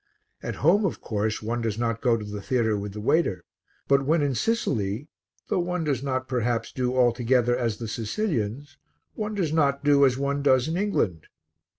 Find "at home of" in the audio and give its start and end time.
0.41-0.99